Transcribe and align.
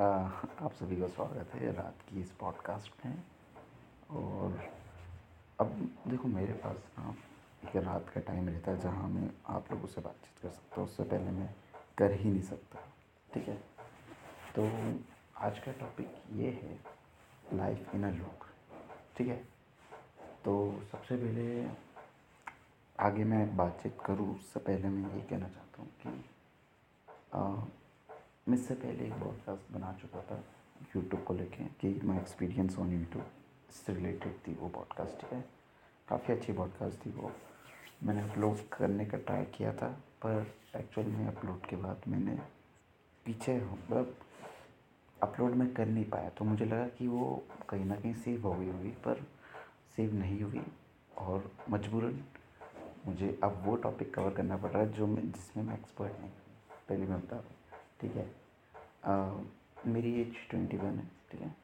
आ, 0.00 0.04
आप 0.62 0.72
सभी 0.72 0.96
का 0.96 1.06
स्वागत 1.06 1.54
है 1.54 1.72
रात 1.72 1.94
की 2.08 2.20
इस 2.20 2.30
पॉडकास्ट 2.30 3.06
में। 3.06 3.22
और 4.10 4.72
अब 5.60 5.68
देखो 6.08 6.28
मेरे 6.28 6.52
पास 6.52 6.76
ना 6.98 7.14
एक 7.64 7.76
रात 7.76 8.08
का 8.08 8.20
टाइम 8.20 8.48
रहता 8.48 8.70
है 8.70 8.80
जहाँ 8.80 9.08
मैं 9.08 9.30
आप 9.46 9.72
लोगों 9.72 9.86
से 9.86 10.00
बातचीत 10.00 10.42
कर 10.42 10.48
सकता 10.48 10.76
हूँ 10.76 10.84
उससे 10.84 11.02
पहले 11.02 11.30
मैं 11.30 11.54
कर 11.98 12.12
ही 12.12 12.30
नहीं 12.30 12.42
सकता 12.42 12.78
ठीक 13.34 13.48
है? 13.48 13.56
तो 14.58 14.66
आज 15.36 15.58
का 15.58 15.72
टॉपिक 15.72 16.22
ये 16.32 16.50
है 16.50 16.78
लाइफ 17.56 17.94
इन 17.94 18.04
अ 18.04 18.10
लुक 18.10 18.46
ठीक 19.16 19.28
है? 19.28 19.44
तो 20.44 20.82
सबसे 20.92 21.16
पहले 21.16 21.70
आगे 23.00 23.24
मैं 23.24 23.56
बातचीत 23.56 23.98
करूँ 24.06 24.36
उससे 24.36 24.60
पहले 24.60 24.88
मैं 24.88 25.14
ये 25.14 25.22
कहना 25.22 25.48
चाहता 25.48 25.82
हूँ 25.82 25.90
कि 25.90 26.22
मैं 28.48 28.56
इससे 28.58 28.74
पहले 28.74 29.04
एक 29.06 29.12
पॉडकास्ट 29.12 29.72
बना 29.72 29.92
चुका 29.92 30.20
था 30.20 30.36
यूट्यूब 30.96 31.22
को 31.24 31.34
लेके 31.34 31.64
कि 31.80 32.00
माई 32.04 32.18
एक्सपीरियंस 32.18 32.78
ऑन 32.78 32.92
यूट्यूब 32.92 33.24
इससे 33.70 33.94
रिलेटेड 33.94 34.36
थी 34.46 34.54
वो 34.54 34.68
पॉडकास्ट 34.68 35.20
ठीक 35.20 35.32
है? 35.32 35.40
काफ़ी 36.08 36.34
अच्छी 36.34 36.52
पॉडकास्ट 36.52 37.06
थी 37.06 37.10
वो। 37.10 37.30
मैंने 38.02 38.22
अपलोड 38.30 38.58
करने 38.72 39.06
का 39.06 39.18
ट्राई 39.18 39.44
किया 39.44 39.72
था, 39.72 39.88
पर 40.22 40.52
एक्चुअल 40.76 41.06
में 41.06 41.26
अपलोड 41.26 41.66
के 41.66 41.76
बाद 41.76 42.02
मैंने 42.08 42.38
पीछे 43.26 43.56
मतलब 43.56 44.14
अपलोड 45.22 45.54
मैं 45.54 45.72
कर 45.74 45.86
नहीं 45.86 46.04
पाया। 46.04 46.28
तो 46.28 46.44
मुझे 46.44 46.64
लगा 46.64 46.86
कि 46.88 47.08
वो 47.08 47.42
कहीं 47.68 47.84
ना 47.84 47.96
कहीं 47.96 48.14
सेव 48.14 48.46
हो 48.46 48.54
गई 48.54 48.70
होगी, 48.70 48.90
पर 48.90 49.26
सेव 49.96 50.14
नहीं 50.14 50.42
हुई 50.42 50.62
और 51.18 51.50
मजबूरन 51.70 52.24
मुझे 53.06 53.38
अब 53.44 53.62
वो 53.64 53.76
टॉपिक 53.76 54.14
कवर 54.14 54.34
करना 54.34 54.56
पड़ 54.56 54.70
रहा 54.70 54.82
है 54.82 54.92
जो 54.92 55.06
मैं, 55.06 55.30
जिसमें 55.32 55.64
मैं 55.64 55.74
एक्सपर्ट 55.74 56.20
नहीं 56.20 56.30
पहले 56.88 57.06
मैं 57.06 57.20
बता 57.20 57.36
रहा 57.36 57.50
ठीक 58.00 58.16
है? 58.16 58.30
आ, 59.04 59.12
मेरी 59.86 60.12
एज 60.20 60.34
ट्वेंटी 60.50 60.76
वन 60.76 60.98
है 60.98 61.06
ठीक 61.30 61.40
है? 61.40 61.54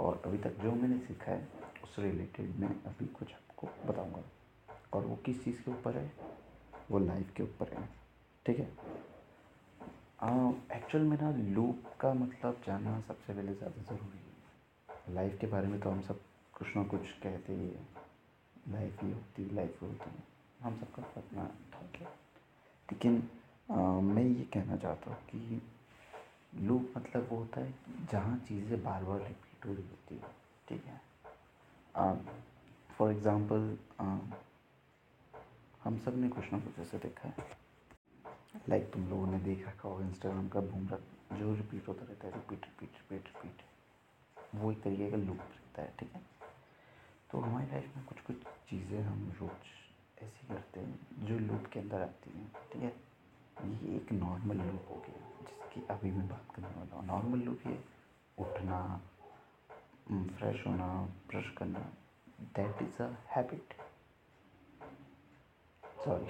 और 0.00 0.22
अभी 0.26 0.38
तक 0.38 0.60
जो 0.62 0.72
मैंने 0.72 0.98
सीखा 0.98 1.32
है 1.32 1.48
उससे 1.84 2.02
रिलेटेड 2.02 2.54
मैं 2.60 2.68
अभी 2.68 3.06
कुछ 3.18 3.32
आपको 3.32 3.68
बताऊँगा। 3.88 4.22
और 4.92 5.04
वो 5.06 5.16
किस 5.24 5.44
चीज़ 5.44 5.60
के 5.62 5.70
ऊपर 5.70 5.96
है? 5.96 6.12
वो 6.90 6.98
लाइफ 6.98 7.32
के 7.36 7.42
ऊपर 7.42 7.72
है 7.74 7.88
ठीक 8.46 8.58
है? 8.58 8.68
एक्चुअल 10.76 11.04
में 11.04 11.16
ना 11.20 11.30
लूप 11.54 11.82
का 12.00 12.12
मतलब 12.14 12.60
जानना 12.66 13.00
सबसे 13.00 13.32
पहले 13.32 13.54
ज़्यादा 13.54 13.82
ज़रूरी 13.84 14.18
है। 14.18 15.14
लाइफ 15.14 15.38
के 15.40 15.46
बारे 15.46 15.68
में 15.68 15.78
तो 15.80 15.90
हम 15.90 16.00
सब 16.02 16.20
कुछ 16.54 16.76
ना 16.76 16.82
कुछ 16.84 17.10
कहते 17.22 17.52
ही 17.52 17.68
है। 17.68 17.86
लाइफ 18.68 19.02
ही 19.02 19.10
होती 19.12 19.44
लाइफ 19.54 19.82
ही 19.82 19.88
होती 19.88 20.10
है। 20.10 20.22
हम 20.60 20.78
सबका 20.80 21.02
अपना 21.16 21.44
थॉट 21.74 21.96
है। 21.96 22.06
लेकिन 22.88 23.22
मैं 24.06 24.24
ये 24.24 24.44
कहना 24.54 24.76
चाहता 24.76 25.10
हूँ 25.10 25.18
कि 25.30 25.62
लूप 26.52 26.92
मतलब 26.96 27.28
वो 27.30 27.36
होता 27.36 27.60
है 27.60 27.74
जहाँ 28.12 28.36
चीज़ें 28.48 28.82
बार 28.84 29.04
बार 29.04 29.18
रिपीट 29.18 29.66
हो 29.66 29.72
रही 29.72 29.82
होती 29.84 30.14
है, 30.14 30.30
ठीक 30.68 30.84
है? 30.84 31.00
फॉर 32.90 33.12
एग्ज़ाम्पल 33.12 33.76
हम 35.82 35.98
सबने 35.98 36.28
कुछ 36.28 36.52
ना 36.52 36.58
कुछ 36.58 36.78
ऐसे 36.78 36.98
देखा 36.98 37.28
है। 37.28 37.58
लाइक 38.68 38.82
like 38.82 38.92
तुम 38.94 39.08
लोगों 39.10 39.26
ने 39.26 39.38
देख 39.40 39.66
रखा 39.68 39.88
होगा 39.88 40.04
इंस्टाग्राम 40.06 40.48
का 40.48 40.60
बूम 40.60 40.88
रख, 40.88 41.00
जो 41.32 41.54
रिपीट 41.54 41.88
होता 41.88 42.04
रहता 42.04 42.26
है 42.26 42.32
रिपीट 42.34 42.64
रिपीट 42.64 42.98
रिपीट 43.00 43.28
रिपीट 43.28 43.62
वो 44.54 44.72
एक 44.72 44.82
तरीके 44.82 45.10
का 45.10 45.16
लूप 45.16 45.38
रहता 45.38 45.82
है, 45.82 45.94
ठीक 45.98 46.12
है? 46.14 46.20
तो 47.30 47.38
हमारी 47.40 47.66
लाइफ 47.70 47.96
में 47.96 48.04
कुछ 48.06 48.20
कुछ 48.20 48.36
चीज़ें 48.70 49.00
हम 49.02 49.32
रोज 49.40 50.22
ऐसी 50.22 50.46
करते 50.48 50.80
हैं, 50.80 50.98
जो 51.20 51.38
लूप 51.38 51.66
के 51.72 51.80
अंदर 51.80 52.00
आती 52.02 52.30
हैं, 52.30 52.50
ठीक 52.72 52.82
है? 52.82 52.92
ये 53.64 53.96
एक 53.96 54.12
नॉर्मल 54.12 54.56
लुक 54.56 54.88
हो 54.90 54.96
गया, 55.06 55.20
जिसकी 55.40 55.86
अभी 55.90 56.10
मैं 56.10 56.28
बात 56.28 56.54
करने 56.56 56.68
वाला 56.68 56.96
हूँ। 56.96 57.06
नॉर्मल 57.06 57.38
लुक 57.38 57.66
ये 57.66 57.78
उठना 58.38 58.80
फ्रेश 60.10 60.66
होना 60.66 60.86
ब्रश 61.28 61.50
करना 61.58 61.78
that 62.56 62.82
is 62.82 63.02
a 63.02 63.08
habit 63.28 63.74
sorry 66.04 66.26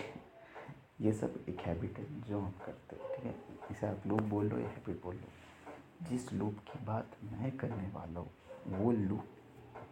ये 1.00 1.12
सब 1.12 1.44
एक 1.48 1.60
हैबिट 1.60 1.98
है 1.98 2.04
जो 2.22 2.40
हम 2.40 2.50
करते 2.66 2.96
हैं, 2.96 3.14
ठीक 3.14 3.24
है? 3.24 3.34
इसे 3.70 3.86
आप 3.86 4.06
लूप 4.06 4.20
बोल 4.30 4.46
लो 4.46 4.58
या 4.58 4.68
हैबिट 4.68 5.02
बोल 5.02 5.14
लो। 5.14 6.08
जिस 6.08 6.32
लूप 6.32 6.58
की 6.68 6.84
बात 6.84 7.16
मैं 7.22 7.50
करने 7.56 7.88
वाला 7.94 8.20
हूँ, 8.20 8.30
वो 8.68 8.92
लूप 8.92 9.26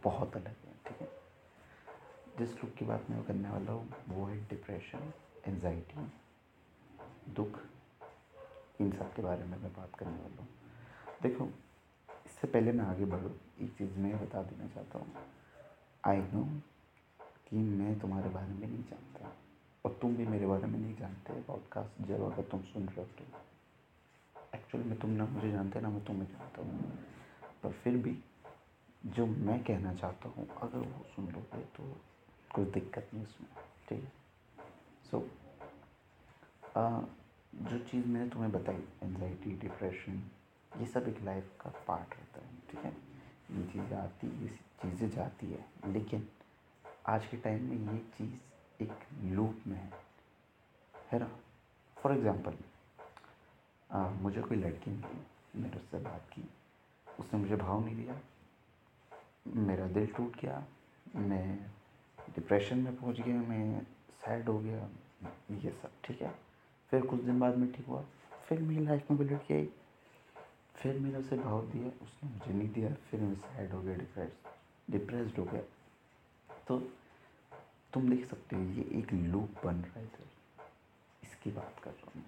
बहुत 0.05 0.37
अलग 0.37 0.65
है, 0.67 0.75
ठीक 0.87 1.01
है? 1.01 1.09
जिस 2.39 2.55
लूप 2.55 2.75
की 2.79 2.85
बात 2.85 3.11
मैं 3.11 3.23
करने 3.25 3.51
वाला 3.51 3.73
हूँ, 3.73 3.89
वो 4.09 4.25
है 4.27 4.37
डिप्रेशन 4.49 5.13
एनजाइटी 5.47 6.01
दुख 7.35 7.61
इन 8.81 8.91
सब 8.93 9.15
के 9.15 9.23
बारे 9.23 9.45
में 9.45 9.59
मैं 9.59 9.73
बात 9.73 9.95
करने 9.95 10.13
वाला 10.13 10.43
हूँ। 10.43 10.49
देखो, 11.23 11.45
इससे 12.27 12.47
पहले 12.47 12.73
मैं 12.73 12.85
आगे 12.85 13.05
बढ़ूँ, 13.05 13.35
एक 13.61 13.73
चीज़ 13.79 13.99
मैं 13.99 14.27
बता 14.27 14.43
देना 14.43 14.69
चाहता 14.69 14.99
हूँ। 14.99 15.15
आई 16.05 16.17
नो 16.17 16.45
कि 17.49 17.57
मैं 17.57 17.99
तुम्हारे 18.01 18.29
बारे 18.29 18.49
में 18.49 18.69
नहीं 18.69 18.85
जानता 18.85 19.33
और 19.85 19.99
तुम 20.03 20.17
भी 20.17 20.27
मेरे 20.27 20.47
बारे 20.47 20.67
में 20.67 20.79
नहीं 20.79 20.97
जानते। 20.97 21.41
पॉडकास्ट 21.43 22.07
जब 22.07 22.33
अगर 22.33 22.43
तुम 22.43 22.63
सुन 22.63 22.87
रहे 22.87 23.01
हो 23.01 23.07
तो। 23.07 23.25
एक्चुअली 24.55 24.89
में 24.89 24.99
तुम 24.99 25.11
ना 25.11 25.27
मुझे 25.27 25.51
जानते, 25.51 25.81
ना 25.81 25.89
मैं 25.89 26.05
तुम्हें 26.05 26.27
जानता 26.27 26.63
हूँ। 26.63 26.99
पर 27.63 27.73
फिर 27.73 27.97
भी 27.97 28.19
जो 29.07 29.27
मैं 29.27 29.65
कहना 29.65 29.95
चाहता 29.95 30.29
हूँ, 30.29 30.49
अगर 30.63 30.79
वो 30.79 31.05
सुन 31.17 31.29
लोगे 31.29 31.61
तो 31.61 31.97
कुछ 32.55 32.69
दिक्कत 32.69 33.11
नहीं 33.15 33.25
उसमें, 33.25 33.51
ठीक 33.89 34.03
है? 34.03 34.13
सो 35.11 35.29
जो 37.53 37.79
चीज़ 37.81 38.07
मैंने 38.07 38.29
तुम्हें 38.31 38.51
बताई 38.53 38.83
एनजाइटी 39.03 39.51
डिप्रेशन 39.61 40.23
ये 40.73 40.87
सब 40.87 41.09
एक 41.09 41.23
लाइफ 41.25 41.51
का 41.61 41.71
पार्ट 41.87 42.15
रहता 42.15 42.41
है, 42.41 42.49
ठीक 42.71 42.85
है? 42.85 42.91
ये 43.51 43.63
चीज़ें 43.73 43.97
आती, 43.99 44.27
ये 44.43 44.49
चीज़ें 44.83 45.09
जाती 45.11 45.47
है, 45.47 45.65
लेकिन 45.93 46.29
आज 47.09 47.27
के 47.27 47.37
टाइम 47.37 47.63
में 47.71 47.93
ये 47.93 47.99
चीज़ 48.17 48.83
एक 48.83 49.07
लूप 49.35 49.63
में 49.67 49.77
है 49.77 49.91
है 51.13 51.19
ना? 51.19 51.31
फॉर 51.97 52.13
एग्ज़ाम्पल 52.13 52.57
मुझे 54.23 54.41
कोई 54.43 54.57
लड़की 54.57 54.91
मिली 54.91 55.61
मैंने 55.61 55.77
उससे 55.77 55.99
बात 56.01 56.29
की, 56.33 56.49
उसने 57.07 57.41
मुझे 57.41 57.57
भाव 57.57 57.85
नहीं 57.85 57.97
दिया, 57.97 58.21
मेरा 59.67 59.87
दिल 59.89 60.07
टूट 60.17 60.41
गया, 60.41 60.65
मैं 61.17 61.59
डिप्रेशन 62.35 62.79
में 62.79 62.97
पहुँच 62.97 63.21
गया, 63.21 63.41
मैं 63.43 63.81
सैड 64.25 64.49
हो 64.49 64.59
गया, 64.59 64.89
ये 65.53 65.71
सब, 65.83 65.91
ठीक 66.05 66.23
है? 66.23 66.35
फिर 66.91 67.07
कुछ 67.07 67.21
दिन 67.21 67.41
बाद 67.41 67.57
में 67.57 67.73
ठीक 67.73 67.87
हुआ 67.87 68.03
फिर 68.49 68.61
मेरी 68.63 68.85
लाइफ 68.85 69.11
में 69.11 69.19
बुलेट 69.19 69.53
आई। 69.53 69.69
फिर 70.75 70.99
मैंने 70.99 71.19
उसे 71.19 71.37
भाव 71.37 71.67
दिया, 71.67 71.89
उसने 72.05 72.31
मुझे 72.31 72.53
नहीं 72.53 72.69
दिया। 72.73 72.95
फिर 73.11 73.21
मैं 73.21 73.35
सैड 73.35 73.73
हो 73.73 73.81
गया 73.83 73.97
डिप्रेस 73.97 74.33
डिप्रेस्ड 74.91 75.39
हो 75.39 75.45
गया। 75.45 75.63
तो 76.69 76.79
तुम 77.93 78.09
देख 78.11 78.25
सकते 78.27 78.57
हो, 78.57 78.63
ये 78.63 78.83
एक 78.99 79.13
लूप 79.13 79.65
बन 79.65 79.75
रहा 79.75 79.99
है 79.99 80.05
इधर। 80.05 80.27
इसकी 81.25 81.51
बात 81.51 81.81
कर 81.85 81.91
रहा 81.91 82.13
हूँ 82.15 82.25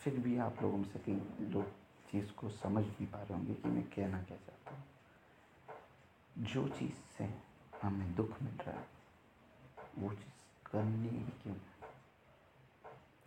फिर 0.00 0.18
भी 0.18 0.36
आप 0.38 0.62
लोगों 0.62 0.82
से 0.84 0.98
कई 0.98 1.46
लोग 1.48 1.64
चीज़ 2.10 2.32
को 2.32 2.48
समझ 2.48 2.84
नहीं 2.84 3.06
पा 3.06 3.18
रहे 3.18 3.34
होंगे 3.34 3.54
कि 3.54 3.68
मैं 3.68 3.82
कहना 3.82 4.22
क्या 4.22 4.36
चाहता 4.36 4.74
हूँ। 4.74 4.84
जो 6.44 6.68
चीज़ 6.68 7.16
से 7.18 7.24
हमें 7.82 8.14
दुख 8.14 8.42
मिल 8.42 8.54
रहा 8.54 8.78
है, 8.78 8.86
वो 9.98 10.10
चीज़ 10.10 10.70
करनी 10.72 11.08
ही 11.08 11.24
क्यों? 11.42 11.54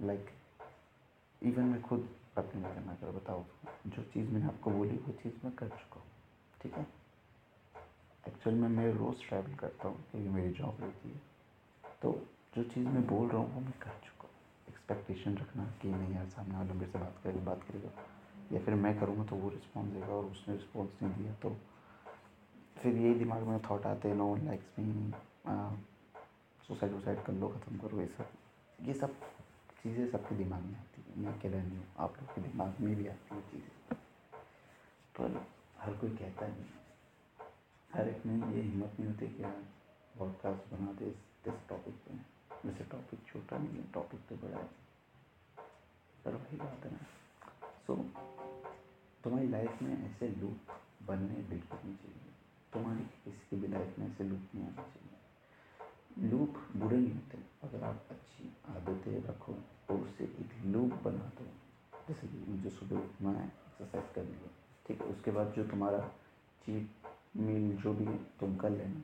लाइक 0.01 0.29
इवन 1.41 1.63
मैं 1.63 1.81
खुद 1.81 2.07
अपने 2.38 2.62
बारे 2.62 2.79
में 2.79 2.91
अगर 2.91 3.12
बताऊँ 3.12 3.45
जो 3.88 4.03
चीज़ 4.03 4.29
मैंने 4.29 4.45
आपको 4.45 4.72
बोली, 4.72 4.97
वो 4.97 5.13
चीज़ 5.23 5.34
मैं 5.44 5.53
कर 5.56 5.67
चुका 5.69 6.00
हूँ, 6.00 6.09
ठीक 6.62 6.73
है? 6.73 6.85
एक्चुअल 8.23 8.56
में, 8.56 8.67
मैं 8.69 8.91
रोज़ 8.94 9.28
ट्रैवल 9.28 9.56
करता 9.56 9.88
हूँ, 9.88 10.03
क्योंकि 10.12 10.29
मेरी 10.29 10.51
जॉब 10.53 10.78
रहती 10.81 11.09
है। 11.09 11.22
तो 12.01 12.12
जो 12.56 12.63
चीज़ 12.63 12.88
मैं 12.88 13.06
बोल 13.07 13.28
रहा 13.29 13.38
हूँ, 13.38 13.53
वो 13.53 13.62
मैं 13.62 13.73
कर 13.81 14.00
चुका 14.06 14.28
हूँ। 14.28 14.35
एक्सपेक्टेशन 14.67 15.38
रखना 15.38 15.66
कि 15.81 15.89
नहीं 15.89 16.16
यार 16.16 16.25
सामने 16.29 16.56
वाला 16.57 16.73
मेरे 16.73 16.91
से 16.91 17.00
बात 17.00 17.19
करेगा 17.23 17.45
बात 17.45 17.63
करेगा। 17.63 17.91
या 18.51 18.59
फिर 18.59 18.75
मैं 18.75 19.00
करूँगा 19.00 19.23
तो 19.25 19.36
वो 19.36 19.50
रिस्पॉन्स 19.50 19.94
देगा 19.94 20.13
और 20.13 20.25
उसने 20.25 20.56
रिस्पॉन्स 20.56 21.01
नहीं 21.04 21.13
दिया 21.15 21.33
तो 21.42 21.56
फिर 22.77 22.95
यही 22.95 23.13
दिमाग 23.15 23.44
में 23.44 23.59
थाट 23.62 23.86
आते 23.86 24.09
हैं 24.09 24.15
नो 24.15 24.36
लाइक्स 24.45 24.80
मी 24.80 25.12
सुसाइड 26.68 26.94
वुसाइड 26.94 27.24
कर 27.24 27.33
लो, 27.33 27.47
ख़त्म 27.50 27.77
करो, 27.77 28.01
ये 28.01 28.07
सब। 28.07 28.27
ये 28.80 28.94
सब 28.94 29.15
चीज़ें 29.83 30.12
सबके 30.12 30.36
दिमाग 30.36 30.62
में 30.62 30.80
आती 30.80 31.01
हैं। 31.01 31.16
मैं 31.18 31.33
अकेला 31.33 31.57
नहीं 31.57 31.78
हूँ, 31.78 31.86
आप 31.98 32.18
लोग 32.18 32.36
के 32.36 32.42
दिमाग 32.42 32.80
में 32.81 32.95
भी 32.95 33.07
आती 33.07 33.36
है 33.36 33.42
चीज़ें। 33.42 33.95
पर 35.18 35.48
हर 35.80 35.94
कोई 35.94 36.10
कहता 36.10 36.48
नहीं 36.48 36.66
हर 37.94 38.07
एक 38.07 38.25
में 38.25 38.54
ये 38.54 38.62
हिम्मत 38.62 39.00
नहीं 39.00 39.10
होती 39.10 39.28
कि 39.28 39.44
यार 39.44 39.63
पॉडकास्ट 40.18 40.74
बना 40.74 40.92
दे 40.92 41.06
इस 41.48 41.54
टॉपिक 41.69 41.94
पे। 41.94 42.13
वैसे 42.68 42.83
टॉपिक 42.83 43.19
छोटा 43.28 43.57
नहीं 43.57 43.78
है 43.78 43.92
टॉपिक 43.92 44.19
तो 44.30 44.36
बड़ा 44.36 44.57
है। 44.57 44.69
पर 46.25 46.36
वही 46.36 46.57
बात 46.57 46.86
है 46.86 46.92
ना। 46.92 47.00
सो 47.88 47.95
तुम्हारी 49.24 49.48
लाइफ 49.48 49.81
में 49.81 49.94
ऐसे 50.06 50.28
लूप 50.28 50.72
बनने 51.07 51.42
बिल्कुल 51.50 51.80
नहीं 51.86 51.95
चाहिए। 51.95 52.33
तुम्हारी 52.74 53.04
किसी 53.24 53.48
की 53.50 53.56
भी 53.56 53.68
लाइफ 53.68 54.00
में 54.00 54.07
ऐसे 54.07 54.24
लूप 54.24 54.56
नहीं 54.56 54.66
आना 54.66 54.83
चाहिए। 54.83 55.11
लूप 56.19 56.58
बुरे 56.78 56.98
नहीं 56.98 57.13
होते। 57.13 57.38
अगर 57.63 57.84
आप 57.84 58.08
अच्छी 58.12 58.52
आदतें 58.69 59.24
रखो 59.24 59.54
और 59.90 59.98
उससे 59.98 60.24
एक 60.24 60.66
लूप 60.66 60.94
बना 61.04 61.31
दो, 61.38 61.46
जैसे 62.08 62.28
कि 62.28 62.46
मुझे 62.48 62.69
सुबह 62.69 62.98
उठना 62.98 63.31
है 63.31 63.46
एक्सरसाइज 63.46 64.13
करनी 64.16 64.34
है, 64.34 64.50
ठीक 64.86 65.02
है, 65.02 65.08
उसके 65.08 65.31
बाद 65.31 65.54
जो 65.56 65.63
तुम्हारा 65.63 66.00
चीट 66.62 66.90
मील 67.38 67.75
जो 67.78 67.94
भी 67.94 68.06
है, 68.06 68.18
तुम 68.40 68.56
कर 68.56 68.69
लेना। 68.69 69.02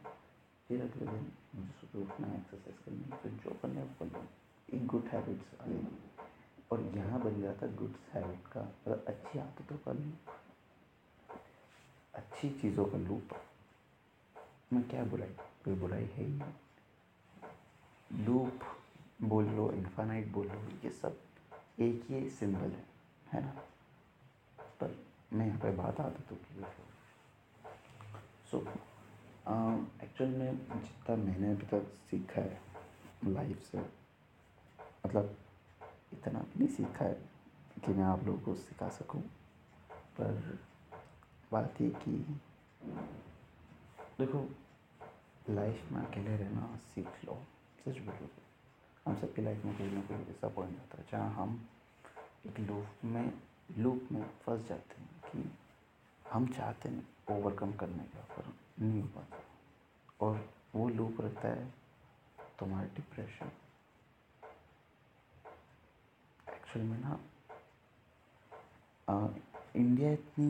फिर 0.69 0.81
अगले 0.81 1.05
दिन 1.05 1.31
मुझे 1.55 1.71
सुबह 1.81 2.03
उठना 2.03 2.27
है 2.27 2.37
एक्सरसाइज 2.37 2.77
करनी 2.85 3.03
है, 3.03 3.17
फिर 3.17 3.31
जो 3.43 3.57
करना 3.61 3.79
है 3.79 3.85
वो 3.85 3.93
कर 3.99 4.05
लो। 4.13 4.25
एक 4.69 4.85
गुड 4.87 5.07
हैबिट्स 5.07 5.47
और 6.71 6.81
यहाँ 6.95 7.21
बन 7.23 7.41
जाता 7.41 7.65
है 7.65 7.75
गुड 7.75 7.93
हैबिट 8.13 8.47
का 8.53 8.61
मतलब 8.61 9.05
अच्छी 9.07 9.39
आदतों 9.39 9.77
का 9.77 9.91
लूप। 9.93 10.35
अच्छी 12.13 12.49
चीज़ों 12.51 12.85
का 12.85 12.97
लूप। 12.97 13.35
मैं 14.73 14.87
क्या 14.89 15.03
बुराई, 15.05 15.35
कोई 15.65 15.75
बुराई 15.75 16.05
है 16.05 16.23
ही 16.23 16.27
नहीं। 16.27 16.53
लूप 18.11 18.59
बोल 19.21 19.45
लो 19.55 19.71
इन्फानाइट 19.71 20.27
बोल 20.31 20.47
लो 20.47 20.59
ये 20.83 20.89
सब 20.91 21.17
एक 21.79 22.05
ही 22.09 22.29
सिंबल 22.29 22.71
है 22.71 22.85
है 23.33 23.41
ना? 23.45 23.51
पर 24.79 24.95
मैं 25.33 25.47
यहाँ 25.47 25.59
पर 25.59 25.71
बात 25.75 25.99
आदतों 25.99 26.35
तो 26.35 26.73
सो 28.51 28.59
एक्चुअल 30.03 30.29
में 30.29 30.57
जितना 30.57 31.15
मैंने 31.15 31.51
अभी 31.51 31.65
तक 31.67 31.91
सीखा 32.09 32.41
है 32.41 32.61
लाइफ 33.25 33.59
से 33.71 33.79
मतलब 33.79 35.35
इतना 36.13 36.39
भी 36.39 36.59
नहीं 36.59 36.75
सीखा 36.75 37.05
है 37.05 37.13
कि 37.85 37.93
मैं 37.93 38.03
आप 38.03 38.23
लोगों 38.25 38.39
को 38.39 38.53
सिखा 38.55 38.87
सकूँ, 38.89 39.21
पर 40.19 40.59
बात 41.51 41.81
ये 41.81 41.89
कि 42.03 42.11
देखो 44.19 44.47
लाइफ 45.49 45.91
में 45.91 45.99
अकेले 46.01 46.35
रहना 46.37 46.75
सीख 46.93 47.25
लो। 47.25 47.37
सच 47.87 47.97
बोलो 48.05 48.27
हम 49.05 49.15
सबकी 49.19 49.41
लाइफ 49.41 49.65
में 49.65 49.77
कोई 49.77 49.89
ना 49.89 50.01
कोई 50.07 50.17
ऐसा 50.31 50.47
पॉइंट 50.55 50.79
आता 50.79 50.97
है 50.97 51.05
जहाँ 51.11 51.29
हम 51.33 51.51
एक 52.45 52.59
लूप 52.59 53.05
में 53.05 53.31
लूप 53.77 54.07
में 54.11 54.23
फंस 54.45 54.67
जाते 54.67 55.01
हैं 55.01 55.21
कि 55.27 55.43
हम 56.31 56.47
चाहते 56.47 56.89
हैं 56.89 57.07
ओवरकम 57.31 57.71
करने 57.73 58.03
का, 58.03 58.21
पर 58.33 58.51
नहीं 58.83 59.01
हो 59.01 59.07
पाता। 59.15 59.37
और 60.21 60.49
वो 60.75 60.89
लूप 60.89 61.21
रहता 61.21 61.47
है 61.47 61.73
तुम्हारा 62.59 62.87
डिप्रेशन 62.95 63.51
एक्चुअल 66.47 66.85
में 66.85 66.99
ना 66.99 67.19
इंडिया 69.75 70.11
इतनी, 70.11 70.47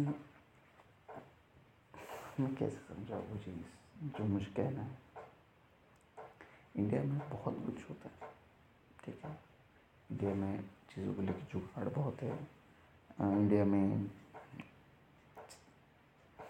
मैं 2.39 2.55
कैसे 2.55 2.77
समझा 2.87 3.17
वो 3.17 3.37
चीज़ 3.37 4.17
जो 4.17 4.25
मुझे 4.25 4.53
कहना 4.57 4.81
है 4.81 5.05
इंडिया 6.77 7.03
में 7.03 7.19
बहुत 7.29 7.55
कुछ 7.65 7.89
होता 7.89 8.09
है, 8.09 8.31
ठीक 9.05 9.25
है? 9.25 9.31
इंडिया 10.11 10.33
में 10.33 10.59
चीज़ों 10.89 11.13
को 11.13 11.21
लेकर 11.21 11.47
जुगाड़ 11.53 11.87
बहुत 11.89 12.21
है। 12.21 12.39
इंडिया 13.21 13.65
में 13.65 14.09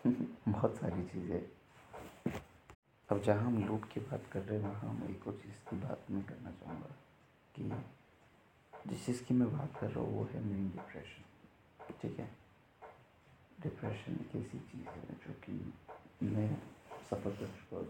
बहुत 0.48 0.76
सारी 0.78 1.04
चीज़ें 1.04 1.42
अब 3.10 3.22
जहाँ 3.24 3.44
हम 3.44 3.66
लूट 3.68 3.92
की 3.92 4.00
बात 4.00 4.24
कर 4.32 4.42
रहे 4.42 4.60
हैं, 4.60 4.70
वहाँ 4.70 4.90
हम 4.90 5.08
एक 5.10 5.28
और 5.28 5.34
चीज़ 5.34 5.70
की 5.70 5.76
बात 5.76 6.12
मैं 6.12 6.24
करना 6.24 6.52
चाहूँगा 6.52 6.96
कि 7.56 7.70
जिस 8.90 9.06
चीज़ 9.06 9.24
की 9.24 9.34
मैं 9.34 9.58
बात 9.58 9.78
कर 9.80 9.92
रहा 9.92 10.00
हूँ, 10.00 10.18
वो 10.18 10.28
है 10.34 10.44
मेन 10.44 10.70
डिप्रेशन 10.70 11.24
ठीक 12.02 12.20
है? 12.20 12.30
डिप्रेशन 13.62 14.14
एक 14.14 14.36
ऐसी 14.36 14.60
चीज़ 14.60 14.88
है 14.88 15.18
जो 15.28 15.34
कि 15.34 15.74
मैं 16.24 16.50
सफ़र 17.10 17.32
कर 17.32 17.48
चुका 17.48 17.78
हूँ। 17.78 17.86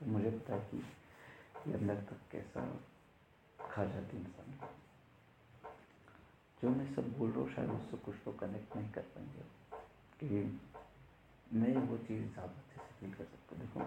तो 0.00 0.06
मुझे 0.06 0.30
पता 0.30 0.54
है 0.54 0.60
कि 0.60 0.82
ये 1.66 1.74
अंदर 1.74 1.94
तक 1.94 2.18
कैसा 2.32 2.80
खा 3.70 3.84
जाती 3.84 4.16
इंसान? 4.16 4.68
जो 6.62 6.70
मैं 6.70 6.94
सब 6.94 7.18
बोल 7.18 7.30
रहा 7.30 7.40
हूँ, 7.40 7.54
शायद 7.54 7.70
उससे 7.70 7.96
कुछ 7.96 8.14
लोग 8.16 8.38
कनेक्ट 8.38 8.76
नहीं 8.76 8.92
कर 8.92 9.00
पाएँगे। 9.00 9.44
कि 10.20 10.60
मैं 11.52 11.76
वो 11.76 11.96
चीज़ 11.98 12.32
ज़्यादा 12.32 12.52
अच्छे 12.52 12.76
से 12.76 13.00
फील 13.00 13.14
कर 13.14 13.24
सकता 13.24 13.56
देखो, 13.56 13.80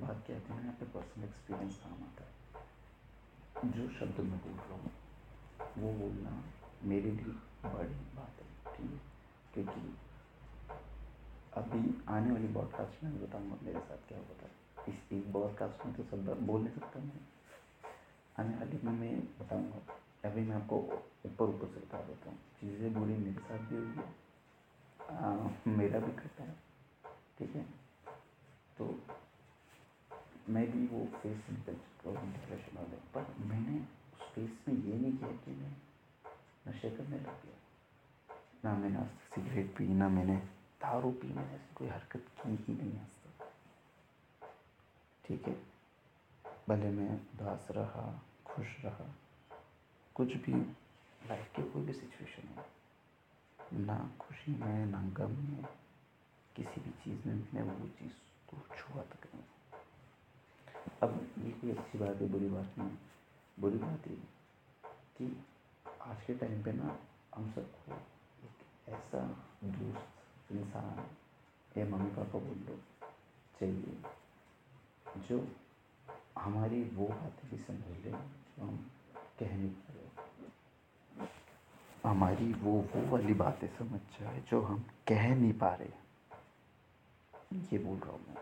बात 0.00 0.22
क्या 0.26 0.36
है 0.36 0.62
यहाँ 0.62 0.74
पे 0.74 0.86
पर्सनल 0.86 1.24
एक्सपीरियंस 1.24 1.76
काम 1.76 1.92
आता 1.92 2.24
है। 2.24 3.70
जो 3.70 3.88
शब्द 3.88 4.20
मैं 4.20 4.38
बोल 4.38 4.52
रहा 4.52 4.74
हूँ, 4.74 4.90
वो 5.78 5.92
बोलना 5.92 6.44
मेरे 6.82 7.10
लिए 7.10 7.34
बड़ी 7.70 7.94
बात 7.94 8.42
है, 8.42 8.76
ठीक 8.76 8.90
है? 8.90 9.00
क्योंकि 9.54 9.96
अभी 11.52 12.02
आने 12.08 12.32
वाली 12.32 12.48
बॉडकास्ट 12.48 13.04
में 13.04 13.28
बताऊँगा 13.28 13.56
मेरे 13.62 13.80
साथ 13.80 14.08
क्या 14.08 14.18
होता 14.18 14.46
है। 14.46 14.61
इस 14.88 15.12
एक 15.12 15.32
बॉडकास्ट 15.32 15.86
में 15.86 15.94
तो 15.94 16.02
सब 16.02 16.40
बोल 16.46 16.60
नहीं 16.60 16.74
सकता 16.74 17.00
मैं। 17.00 17.20
आने 18.38 18.56
वाली 18.56 18.80
में 18.82 19.26
बताऊँगा। 19.40 19.80
अभी 20.24 20.40
मैं 20.40 20.56
आपको 20.56 20.76
ऊपर 21.26 21.44
ऊपर 21.44 21.66
से 21.66 21.80
बता 21.80 22.00
देता 22.00 22.30
हूँ। 22.30 22.38
चीज़ें 22.60 22.92
बुरी 22.94 23.16
मेरे 23.16 23.40
साथ 23.40 23.58
भी 23.58 23.76
हुई 23.76 23.94
है 23.96 25.76
मेरा 25.76 25.98
भी 26.00 26.12
घटा 26.12 26.42
है। 26.42 26.54
ठीक 27.38 27.56
है? 27.56 27.62
तो 28.78 29.00
मैं 30.48 30.70
भी 30.72 30.86
वो 30.86 31.04
फेस 31.04 31.50
निकल 31.50 31.74
हूँ 32.04 32.32
डिप्रेशन 32.32 32.76
वाले। 32.76 32.96
पर 33.14 33.34
मैंने 33.44 33.78
उस 34.12 34.28
फेस 34.34 34.50
में 34.68 34.74
ये 34.74 34.98
नहीं 34.98 35.16
किया 35.18 35.30
कि 35.30 35.50
मैं 35.50 35.72
नशे 36.68 36.90
करने 36.90 37.16
लग 37.16 37.42
गया। 37.42 37.58
ना 38.64 38.76
मैंने 38.78 38.98
तक 38.98 39.08
सिगरेट 39.34 39.76
पी, 39.76 39.88
ना 39.88 40.08
मैंने 40.08 40.36
दारू 40.82 41.10
पी, 41.10 41.28
मैंने 41.28 41.54
ऐसी 41.54 41.74
कोई 41.74 41.88
हरकत 41.88 42.26
की 42.42 42.56
ही 42.56 42.74
नहीं 42.78 42.92
तक। 42.92 43.21
ठीक 45.32 45.46
है। 45.48 45.54
भले 46.68 46.88
मैं 46.90 47.12
उदास 47.12 47.68
रहा, 47.70 48.02
खुश 48.46 48.66
रहा, 48.84 49.04
कुछ 50.14 50.32
भी 50.36 50.52
लाइफ 51.28 51.52
की 51.56 51.62
कोई 51.62 51.82
भी 51.82 51.92
सिचुएशन 51.92 52.48
हो, 52.48 52.64
ना 53.78 53.96
खुशी 54.20 54.52
में, 54.52 54.86
ना 54.86 55.00
गम 55.02 55.30
में, 55.30 55.64
किसी 56.56 56.80
भी 56.80 56.90
चीज़ 57.04 57.28
में 57.28 57.34
मैंने 57.34 57.72
वो 57.72 57.88
चीज़ 57.88 58.12
को 58.48 58.56
छुआ 58.76 59.02
तक 59.02 59.26
नहीं। 59.34 59.44
अब 61.02 61.18
ये 61.38 61.50
कोई 61.50 61.70
अच्छी 61.70 61.98
बात 61.98 62.20
है, 62.20 62.28
बुरी 62.28 62.48
बात 62.48 62.78
नहीं 62.78 62.96
बुरी 63.60 63.78
बात 63.78 64.08
ये 64.08 64.16
कि 65.18 65.44
आज 66.02 66.24
के 66.26 66.34
टाइम 66.34 66.62
पे 66.62 66.72
ना 66.72 66.98
हम 67.34 67.52
सबको 67.52 67.94
एक 68.44 68.88
ऐसा 68.88 69.26
दोस्त, 69.64 70.52
इंसान 70.52 71.06
या 71.78 71.88
मम्मी 71.88 72.10
पापा 72.10 72.38
बोल 72.38 72.66
लो 72.68 72.80
चाहिए। 73.60 74.20
जो 75.18 75.48
हमारी 76.38 76.82
वो 76.84 77.06
बातें 77.06 77.50
भी 77.50 77.56
समझ 77.56 78.04
ले, 78.04 78.10
जो 78.10 78.62
हम 78.62 78.90
कह 79.38 79.56
नहीं 79.56 79.68
पा 79.68 79.92
रहे 79.92 80.02
हमारी 82.04 82.52
वो 82.52 82.72
वो 82.72 83.10
वाली 83.10 83.34
बातें 83.34 83.68
समझ 83.68 84.00
जाए, 84.20 84.40
जो 84.50 84.62
हम 84.62 84.84
कह 85.08 85.34
नहीं 85.34 85.52
पा 85.52 85.74
रहे 85.74 85.88
ये 87.72 87.78
बोल 87.78 87.98
रहा 87.98 88.10
हूँ 88.10 88.20
मैं। 88.28 88.36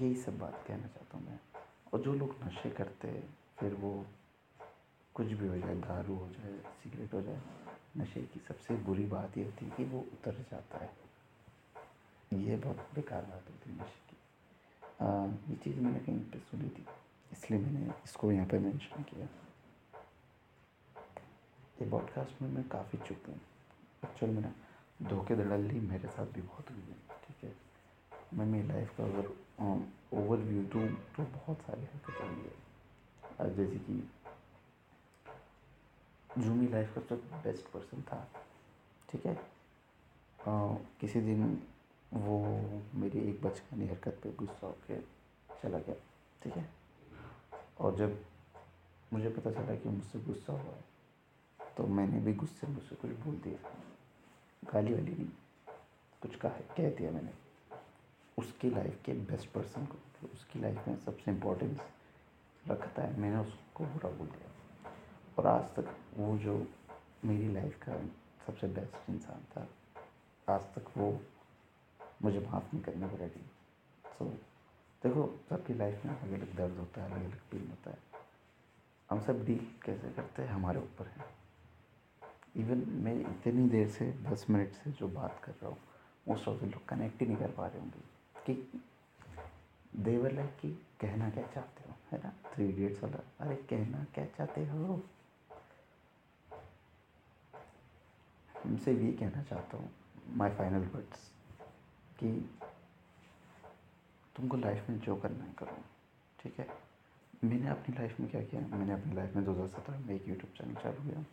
यही 0.00 0.14
सब 0.14 0.38
बात 0.38 0.64
कहना 0.68 0.86
चाहता 0.86 1.18
हूँ 1.18 1.26
मैं। 1.26 1.38
और 1.94 2.00
जो 2.00 2.14
लोग 2.14 2.36
नशे 2.44 2.70
करते 2.70 3.08
हैं, 3.08 3.38
फिर 3.58 3.74
वो 3.74 4.06
कुछ 5.14 5.26
भी 5.26 5.46
हो 5.46 5.56
जाए, 5.56 5.74
दारू 5.74 6.14
हो 6.14 6.28
जाए, 6.28 6.58
सिगरेट 6.82 7.14
हो 7.14 7.22
जाए, 7.22 7.40
नशे 7.96 8.20
की 8.20 8.40
सबसे 8.40 8.76
बुरी 8.76 9.06
बात 9.06 9.38
ये 9.38 9.44
होती 9.44 9.66
है 9.66 9.70
कि 9.70 9.84
वो 9.84 10.00
उतर 10.00 10.46
जाता 10.50 10.78
है। 10.78 11.01
ये 12.42 12.56
बहुत 12.56 12.88
बेकार 12.94 13.22
बात 13.22 13.44
होती 13.48 13.70
है 13.70 13.86
की। 14.08 14.16
ये 15.50 15.56
चीज़ 15.56 15.80
मैंने 15.80 15.98
कहीं 15.98 16.18
पर 16.30 16.38
सुनी 16.50 16.68
थी 16.68 16.84
इसलिए 17.32 17.60
मैंने 17.60 17.90
इसको 18.04 18.32
यहाँ 18.32 18.46
पर 18.46 18.58
मेंशन 18.58 19.02
किया। 19.02 19.26
ये 21.80 21.88
पॉडकास्ट 21.90 22.42
में 22.42 22.48
मैं 22.50 22.68
काफ़ी 22.68 22.98
चुप 22.98 23.28
हूँ। 23.28 23.40
एक्चुअल 24.04 24.32
में 24.32 24.42
ना 24.42 24.52
धोखे 25.02 25.36
धड़ल्ली 25.36 25.80
मेरे 25.80 26.08
साथ 26.08 26.26
भी 26.26 26.42
बहुत 26.42 26.70
हुई 26.70 26.80
है 26.80 26.96
ठीक 27.26 27.44
है? 27.44 27.54
मैं 28.34 28.46
मेरी 28.46 28.68
लाइफ 28.68 28.96
का 28.96 29.04
अगर 29.04 29.26
ओवर 30.18 30.38
व्यू 30.38 30.62
दूँ 30.64 30.86
तो 31.16 31.22
बहुत 31.22 31.58
सारी 31.60 31.82
हरकतें 31.82 32.28
हुई 32.28 32.44
है। 32.44 33.54
जैसे 33.56 33.78
कि 33.78 34.10
जो 36.38 36.54
मेरी 36.54 36.72
लाइफ 36.72 36.94
का 36.94 37.00
सब 37.06 37.22
बेस्ट 37.44 37.66
पर्सन 37.72 38.02
था 38.02 38.28
ठीक 39.08 39.26
है? 39.26 39.34
आ, 39.34 40.74
किसी 41.00 41.20
दिन 41.20 41.62
वो 42.12 42.38
मेरी 42.94 43.18
एक 43.30 43.42
बचकानी 43.42 43.86
हरकत 43.88 44.18
पे 44.22 44.30
गुस्सा 44.32 44.66
होकर 44.66 45.04
चला 45.62 45.78
गया, 45.78 45.94
ठीक 46.42 46.56
है? 46.56 46.68
और 47.80 47.96
जब 47.96 48.18
मुझे 49.12 49.28
पता 49.30 49.50
चला 49.50 49.74
कि 49.74 49.88
मुझसे 49.88 50.18
गुस्सा 50.20 50.52
हुआ 50.52 50.60
है 50.62 50.84
तो 51.76 51.86
मैंने 51.88 52.20
भी 52.20 52.34
गुस्से 52.34 52.66
में 52.66 52.74
मुझसे 52.74 52.96
कुछ 52.96 53.10
बोल 53.18 53.34
दिया। 53.36 53.70
गाली 54.62 54.92
वाली 54.94 55.12
नहीं, 55.12 55.28
कुछ 56.22 56.36
कहा, 56.36 56.50
कह 56.76 56.90
दिया 56.90 57.10
मैंने। 57.10 57.32
उसकी 58.38 58.70
लाइफ 58.70 59.02
के 59.04 59.12
बेस्ट 59.12 59.50
पर्सन 59.50 59.86
को 59.86 60.28
उसकी 60.32 60.60
लाइफ 60.60 60.88
में 60.88 60.96
सबसे 60.96 61.30
इम्पोर्टेंस 61.30 61.78
रखता 62.68 63.02
है, 63.02 63.18
मैंने 63.20 63.36
उसको 63.38 63.84
बुरा 63.84 64.10
बोल 64.10 64.26
दिया। 64.26 64.50
और 65.38 65.46
आज 65.46 65.74
तक 65.74 65.96
वो 66.16 66.36
जो 66.38 66.66
मेरी 67.24 67.52
लाइफ 67.54 67.82
का 67.82 68.00
सबसे 68.46 68.66
बेस्ट 68.68 69.10
इंसान 69.10 69.44
था, 69.52 69.66
आज 70.48 70.62
तक 70.74 70.96
वो 70.98 71.12
मुझे 72.24 72.48
माफ़ 72.52 72.64
नहीं 72.74 72.84
करने 72.84 73.16
रेडी 73.16 73.40
सो 74.06 74.24
देखो, 75.04 75.40
सबकी 75.50 75.74
लाइफ 75.74 76.04
में 76.06 76.20
अलग 76.20 76.32
अलग 76.32 76.56
दर्द 76.56 76.78
होता 76.78 77.02
है 77.02 77.12
अलग 77.12 77.24
अलग 77.24 77.40
फील 77.40 77.68
होता 77.68 77.90
है। 77.90 77.98
हम 79.10 79.20
सब 79.20 79.44
डील 79.44 79.66
कैसे 79.84 80.10
करते 80.12 80.42
हैं? 80.42 80.48
हमारे 80.48 80.78
ऊपर 80.78 81.06
है। 81.06 81.24
इवन 82.56 82.84
मैं 82.88 83.20
इतनी 83.20 83.68
देर 83.68 83.88
से, 83.88 84.12
दस 84.12 84.46
मिनट 84.50 84.72
से 84.72 84.90
जो 84.90 85.08
बात 85.08 85.40
कर 85.44 85.52
रहा 85.52 85.68
हूँ 85.68 85.78
मोस्ट 86.28 86.48
ऑफ़ 86.48 86.60
द 86.60 86.64
लोग 86.64 86.86
कनेक्ट 86.86 87.20
ही 87.20 87.26
नहीं 87.26 87.36
कर 87.36 87.50
पा 87.50 87.66
रहे 87.66 87.80
होंगे। 87.80 88.00
कि 88.46 88.82
देवर 89.96 90.32
लाइक 90.32 90.50
कि 90.60 90.86
कहना 91.00 91.30
क्या 91.30 91.46
चाहते 91.46 91.88
हो? 91.88 91.94
है 92.12 92.18
ना? 92.24 92.32
थ्री 92.54 92.68
इडियट्स 92.68 93.02
वाला, 93.02 93.20
अरे, 93.40 93.56
कहना 93.56 94.04
क्या 94.14 94.26
चाहते 94.26 94.66
हो? 94.66 95.02
उनसे 98.66 98.94
भी 98.94 99.12
कहना 99.12 99.42
चाहता 99.42 99.76
हूँ 99.76 99.90
माई 100.28 100.50
फाइनल 100.50 100.86
वर्ड्स 100.86 101.32
कि 102.22 102.32
तुमको 104.36 104.56
लाइफ 104.56 104.90
में 104.90 104.98
जो 105.00 105.16
करना 105.16 105.44
है 105.44 105.52
करो, 105.58 105.76
ठीक 106.42 106.58
है? 106.60 106.66
मैंने 107.44 107.68
अपनी 107.68 107.96
लाइफ 107.96 108.20
में 108.20 108.28
क्या 108.30 108.42
किया 108.42 108.60
मैंने 108.68 108.92
अपनी 108.92 109.14
लाइफ 109.14 109.36
में 109.36 109.44
दो 109.44 109.52
हज़ार 109.52 109.68
सत्रह 109.68 109.98
में 110.06 110.14
एक 110.14 110.28
यूट्यूब 110.28 110.52
चैनल 110.58 110.74
चालू 110.82 111.08
किया। 111.08 111.24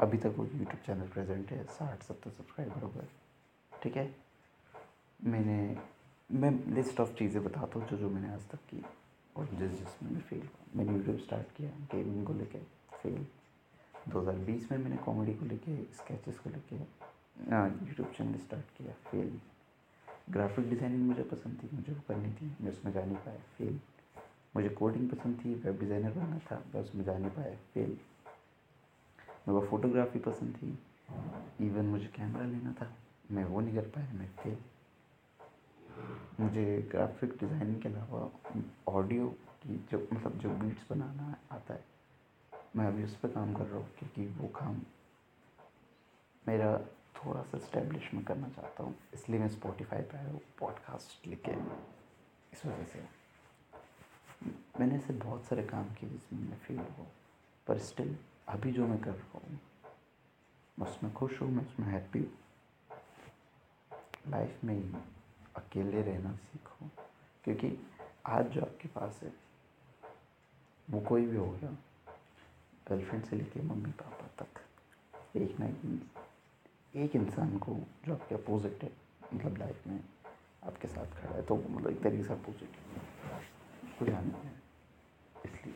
अभी 0.00 0.18
तक 0.18 0.34
वो 0.38 0.44
यूट्यूब 0.44 0.80
चैनल 0.86 1.08
प्रेजेंट 1.08 1.50
है, 1.52 1.64
साठ 1.66 2.02
सत्तर 2.02 2.30
सब्सक्राइबर 2.30 2.82
हो 2.82 2.88
गए, 2.88 3.08
ठीक 3.72 3.96
है? 3.96 4.14
मैंने, 5.20 5.76
मैं 6.30 6.50
लिस्ट 6.74 7.00
ऑफ़ 7.00 7.14
चीज़ें 7.18 7.42
बताता 7.44 7.78
हूँ 7.78 7.88
जो 7.88 7.96
जो 7.96 8.08
मैंने 8.10 8.32
आज 8.32 8.48
तक 8.50 8.58
की 8.70 8.84
और 9.36 9.48
जिस 9.52 9.70
जिसमें 9.70 10.10
मैं 10.10 10.20
फेल 10.20 10.48
मैंने 10.76 10.92
यूट्यूब 10.92 11.18
स्टार्ट 11.18 11.56
किया 11.56 11.70
गेमिंग 11.92 12.24
को 12.26 12.32
लेके 12.32 12.58
फेल 12.92 13.26
2020 14.12 14.70
में 14.70 14.78
मैंने 14.78 14.96
कॉमेडी 15.04 15.34
को 15.34 15.46
लेके 15.46 15.76
स्केचेस 15.96 16.38
को 16.38 16.50
लेके 16.50 16.76
यूट्यूब 16.76 18.12
चैनल 18.16 18.38
स्टार्ट 18.38 18.76
किया 18.78 18.92
फेल 19.10 19.40
ग्राफिक 20.32 20.68
डिज़ाइनिंग 20.70 21.06
मुझे 21.08 21.22
पसंद 21.24 21.62
थी, 21.62 21.68
मुझे 21.74 21.92
वो 21.92 22.02
करनी 22.08 22.30
थी, 22.34 22.54
मैं 22.60 22.70
उसमें 22.70 22.92
जा 22.92 23.04
नहीं 23.04 23.16
पाया 23.16 23.38
फेल 23.58 23.78
मुझे 24.56 24.68
कोडिंग 24.70 25.08
पसंद 25.10 25.38
थी 25.44 25.54
वेब 25.54 25.78
डिज़ाइनर 25.80 26.10
बनना 26.12 26.38
था, 26.46 26.62
मैं 26.74 26.82
उसमें 26.82 27.04
जा 27.04 27.16
नहीं 27.18 27.30
पाया 27.30 27.54
फेल 27.74 27.96
मेरे 29.48 29.60
को 29.60 29.66
फोटोग्राफी 29.66 30.18
पसंद 30.20 30.54
थी 30.56 30.78
इवन 31.66 31.84
मुझे 31.86 32.06
कैमरा 32.16 32.44
लेना 32.46 32.72
था, 32.80 32.92
मैं 33.30 33.44
वो 33.44 33.60
नहीं 33.60 33.74
कर 33.74 33.88
पाया, 33.94 34.12
मैं 34.12 34.28
फेल 34.42 34.58
मुझे 36.40 36.88
ग्राफिक 36.90 37.36
डिज़ाइनिंग 37.40 37.80
के 37.82 37.88
अलावा 37.88 38.30
ऑडियो 38.88 39.28
की 39.62 39.76
जो 39.90 40.06
मतलब 40.12 40.38
जो 40.38 40.50
बीट्स 40.50 40.90
बनाना 40.90 41.36
आता 41.52 41.74
है, 41.74 41.84
मैं 42.76 42.86
अभी 42.86 43.04
उस 43.04 43.16
पर 43.16 43.28
काम 43.28 43.54
कर 43.54 43.64
रहा 43.64 43.78
हूँ, 43.78 43.88
क्योंकि 43.98 44.26
वो 44.40 44.48
काम 44.58 44.80
मेरा 46.44 46.72
थोड़ा 47.18 47.42
सा 47.42 47.58
इस्टेब्लिश 47.58 48.14
में 48.14 48.24
करना 48.24 48.48
चाहता 48.48 48.84
हूँ। 48.84 48.94
इसलिए 49.14 49.40
मैं 49.40 49.48
स्पॉटिफाई 49.48 50.02
पे 50.02 50.18
आया 50.18 50.28
हूँ 50.28 50.40
पॉडकास्ट 50.58 51.26
लिखे। 51.26 51.56
इस 52.52 52.66
वजह 52.66 52.84
से। 52.84 53.08
मैंने 54.80 54.96
ऐसे 54.96 55.14
बहुत 55.14 55.44
सारे 55.44 55.62
काम 55.62 55.94
किए 55.94 56.10
जिसमें 56.10 56.40
मैं 56.40 56.58
फेल 56.58 56.78
हुआ 56.78 57.06
पर 57.66 57.78
स्टिल 57.78 58.16
अभी 58.48 58.72
जो 58.72 58.86
मैं 58.86 58.98
कर 58.98 59.10
रहा 59.10 59.38
हूँ 59.38 59.60
मैं 60.78 60.86
उसमें 60.86 61.12
खुश 61.12 61.42
हूँ, 61.42 61.50
मैं 61.50 61.64
उसमें 61.64 61.86
हैप्पी 61.86 62.18
हूँ। 62.18 62.32
लाइफ 64.28 64.64
में 64.64 64.74
ही 64.74 64.94
अकेले 65.56 66.02
रहना 66.02 66.32
सीखो, 66.32 66.90
क्योंकि 67.44 67.86
आज 68.26 68.46
जो 68.46 68.60
आपके 68.60 68.88
पास 68.88 69.20
है, 69.22 69.32
वो 70.88 71.00
कोई 71.00 71.26
भी 71.26 71.36
हो 71.36 71.50
गया 71.50 71.76
गर्लफ्रेंड 72.88 73.24
से 73.24 73.36
लेके 73.36 73.62
मम्मी 73.62 73.92
पापा 73.92 74.26
तक, 74.38 74.48
एक 75.36 75.60
ना 75.60 75.66
एक 75.66 75.80
एक 76.94 77.16
इंसान 77.16 77.58
को 77.58 77.74
जो 78.06 78.12
आपके 78.12 78.34
अपोजिट 78.34 78.82
है 78.84 78.90
मतलब 79.34 79.58
लाइफ 79.58 79.86
में 79.86 80.00
आपके 80.64 80.88
साथ 80.88 81.20
खड़ा 81.20 81.34
है 81.34 81.42
तो 81.42 81.54
वो 81.54 81.68
मतलब 81.68 81.90
एक 81.90 82.02
तरीके 82.02 82.24
से 82.24 82.32
अपोजिट 82.32 82.76
है। 82.76 83.40
उसको 83.84 84.06
जानना 84.06 84.38
है। 84.38 84.52
इसलिए 85.44 85.74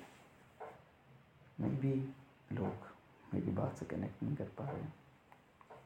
मैं 1.61 1.77
भी 1.81 1.93
लोग 2.53 2.91
मेरी 3.35 3.51
बात 3.51 3.77
से 3.77 3.87
कनेक्ट 3.87 4.23
नहीं 4.23 4.37
कर 4.37 4.49
पा 4.59 4.69
रहे 4.71 4.83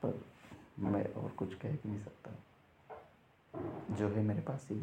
पर 0.03 0.25
मैं 0.79 1.05
और 1.15 1.31
कुछ 1.31 1.55
कह 1.55 1.73
भी 1.73 1.89
नहीं 1.89 2.01
सकता। 2.01 2.31
जो 3.91 4.09
है 4.09 4.23
मेरे 4.23 4.41
पास 4.41 4.69
ही। 4.71 4.81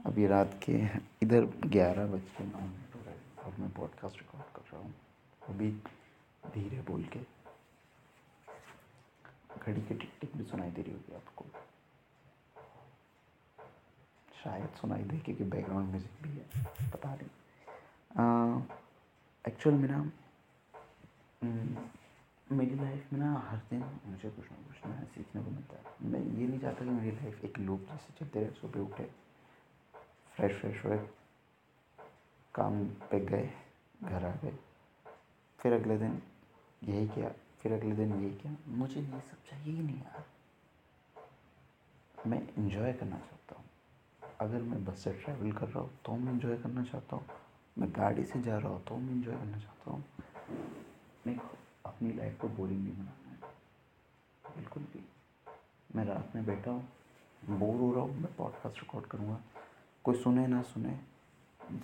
अभी 0.00 0.26
रात 0.26 0.60
के 0.62 0.76
इधर 1.22 1.44
ग्यारह 1.66 2.06
बज 2.06 2.28
के 2.38 2.44
नौ 2.44 2.60
मिनट 2.60 2.94
हो 2.94 3.00
रहे 3.00 3.14
हैं 3.14 3.44
और 3.44 3.60
मैं 3.60 3.70
पॉडकास्ट 3.70 4.18
रिकॉर्ड 4.18 4.46
कर 4.56 4.70
रहा 4.72 4.82
हूँ। 4.82 4.94
वो 5.42 5.54
भी 5.54 5.70
धीरे 6.44 6.80
बोल 6.82 7.04
के 7.04 7.20
घड़ी 9.62 9.80
की 9.80 9.94
टिक 9.94 10.10
टिक 10.20 10.36
भी 10.36 10.44
सुनाई 10.44 10.70
दे 10.70 10.82
रही 10.82 10.92
होगी 10.92 11.14
आपको। 11.16 11.44
शायद 14.42 14.68
सुनाई 14.80 15.02
दे, 15.02 15.18
क्योंकि 15.18 15.44
बैकग्राउंड 15.46 15.90
म्यूज़िक 15.90 16.22
भी 16.22 16.30
है, 16.30 16.90
पता 16.92 17.14
नहीं। 17.14 18.62
एक्चुअल 19.44 19.76
में 19.76 19.88
ना 19.88 19.98
मेरी 22.48 22.74
लाइफ 22.76 23.12
में 23.12 23.18
ना 23.20 23.32
हर 23.48 23.58
दिन 23.70 23.84
मुझे 24.06 24.30
कुछ 24.30 24.50
ना 24.50 24.56
कुछ 24.66 24.86
नया 24.86 25.04
सीखने 25.14 25.42
को 25.42 25.50
मिलता 25.50 25.76
है। 25.76 26.10
मैं 26.10 26.20
ये 26.20 26.46
नहीं 26.46 26.58
चाहता 26.60 26.84
कि 26.84 26.90
मेरी 26.90 27.10
लाइफ 27.12 27.44
एक 27.44 27.58
लूप 27.58 27.86
जैसे 27.90 28.14
चलते 28.18 28.40
रहे, 28.40 28.50
सुबह 28.52 28.80
उठे 28.80 29.04
फ्रेश 30.34 30.60
फ्रेश 30.60 30.84
हुए, 30.84 30.96
काम 32.54 32.84
पे 33.10 33.20
गए, 33.26 33.50
घर 34.02 34.24
आ 34.24 34.34
गए, 34.42 34.52
फिर 35.58 35.72
अगले 35.72 35.96
दिन 35.98 36.20
यही 36.82 37.06
किया। 37.08 37.32
फिर 37.62 37.72
अगले 37.72 37.94
दिन 37.94 38.12
यही 38.14 38.30
क्या। 38.30 38.56
मुझे 38.68 39.00
ये 39.00 39.20
सब 39.20 39.44
चाहिए 39.50 39.74
ही 39.74 39.82
नहीं 39.82 39.96
यार। 39.96 40.24
मैं 42.26 42.40
इंजॉय 42.58 42.92
करना 42.92 43.18
चाहता 43.18 43.56
हूँ। 43.56 43.64
अगर 44.40 44.62
मैं 44.62 44.84
बस 44.84 44.98
से 44.98 45.12
ट्रैवल 45.12 45.52
कर 45.52 45.68
रहा 45.68 45.80
हूँ 45.80 45.90
तो 46.04 46.16
मैं 46.16 46.32
इंजॉय 46.32 46.56
करना 46.56 46.84
चाहता 46.84 47.16
हूँ। 47.16 47.24
मैं 47.78 47.90
गाड़ी 47.90 48.24
से 48.24 48.42
जा 48.42 48.58
रहा 48.58 48.68
हूँ 48.68 48.84
तो 48.84 48.96
मैं 48.96 49.12
इंजॉय 49.12 49.34
करना 49.34 49.58
चाहता 49.58 49.90
हूँ। 49.90 50.04
मैं 51.26 51.36
अपनी 51.86 52.12
लाइफ 52.12 52.40
को 52.40 52.48
बोरिंग 52.48 52.84
नहीं 52.84 52.94
बनाना 52.94 53.30
है। 53.30 54.56
बिल्कुल 54.56 54.82
भी। 54.82 55.04
मैं 55.96 56.04
रात 56.04 56.32
में 56.36 56.44
बैठा 56.46 56.70
हूँ 56.70 56.88
बोर 57.42 57.76
हो 57.76 57.92
रहा 57.92 58.02
हूँ, 58.02 58.16
मैं 58.16 58.34
पॉडकास्ट 58.36 58.78
रिकॉर्ड 58.78 59.06
करूँगा। 59.06 59.40
कोई 60.04 60.14
सुने 60.14 60.46
ना 60.46 60.62
सुने, 60.62 60.98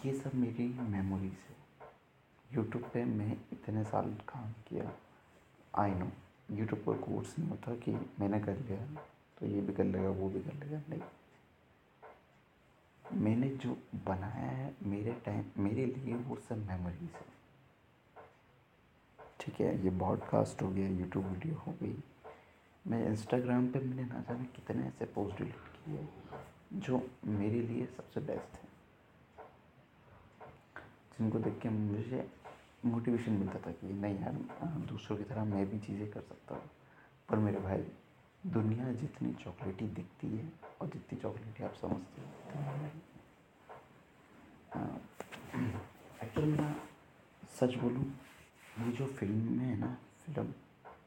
ये 0.05 0.13
सब 0.13 0.35
मेरी 0.35 0.69
मेमोरीज 0.81 1.33
है। 1.33 1.57
यूट्यूब 2.53 2.85
पे 2.95 3.05
मैं 3.05 3.33
इतने 3.53 3.85
साल 3.85 4.15
काम 4.29 4.53
किया। 4.69 4.93
आई 5.79 5.95
नो 5.95 6.11
यूट्यूब 6.51 6.83
पर 6.85 6.99
कोर्स 6.99 7.39
नहीं 7.39 7.49
होता 7.49 7.75
कि 7.75 7.93
मैंने 8.21 8.41
कर 8.41 8.59
लिया 8.59 8.87
तो 9.39 9.47
ये 9.47 9.61
भी 9.61 9.73
कर 9.73 9.85
लेगा, 9.85 10.09
वो 10.09 10.29
भी 10.29 10.41
कर 10.41 10.55
लेगा, 10.55 10.81
नहीं। 10.89 11.01
मैंने 13.05 13.49
जो 13.57 13.77
बनाया 14.07 14.51
है, 14.51 14.75
मेरे 14.83 15.13
टाइम 15.27 15.45
मेरे 15.59 15.85
लिए 15.87 16.15
वो 16.15 16.37
सब 16.49 16.67
मेमोरीज 16.67 17.11
है। 17.15 17.27
ठीक 19.41 19.61
है, 19.61 19.85
ये 19.85 19.91
ब्रॉडकास्ट 19.91 20.63
हो 20.63 20.71
गया 20.71 20.89
यूट्यूब 20.89 21.27
वीडियो 21.27 21.55
हो 21.57 21.73
गई। 21.73 21.97
मैं 22.87 23.07
इंस्टाग्राम 23.07 23.69
पे 23.69 23.79
मैंने 23.79 24.05
ना 24.05 24.21
जाने 24.21 24.45
कितने 24.45 24.87
ऐसे 24.87 25.05
पोस्ट 25.05 25.39
डिलीट 25.39 25.55
किए 25.55 26.09
जो 26.81 27.01
मेरे 27.25 27.61
लिए 27.61 27.87
सबसे 27.87 28.21
बेस्ट 28.21 28.57
है। 28.57 28.67
जिनको 31.19 31.39
देख 31.39 31.59
के 31.59 31.69
मुझे 31.69 32.29
मोटिवेशन 32.87 33.33
मिलता 33.33 33.59
था 33.61 33.71
कि 33.73 33.93
नहीं 33.93 34.19
यार 34.21 34.33
दूसरों 34.89 35.17
की 35.19 35.25
तरह 35.25 35.45
मैं 35.45 35.65
भी 35.71 35.79
चीज़ें 35.79 36.11
कर 36.11 36.21
सकता 36.21 36.55
हूँ। 36.55 36.71
पर 37.29 37.37
मेरे 37.39 37.59
भाई, 37.61 37.83
दुनिया 38.47 38.93
जितनी 38.93 39.33
चॉकलेटी 39.45 39.87
दिखती 39.95 40.29
है 40.29 40.53
और 40.81 40.89
जितनी 40.89 41.19
चॉकलेटी 41.21 41.65
आप 41.65 41.75
समझते 41.81 42.23
हो 42.23 42.27
एक्चुअली 46.23 46.51
मैं 46.53 46.75
सच 47.61 47.75
बोलूँ, 47.75 48.05
ये 48.79 48.93
जो 48.93 49.07
फ़िल्म 49.09 49.57
में 49.59 49.65
है 49.65 49.77
ना 49.79 49.97
फ़िल्म 50.25 50.53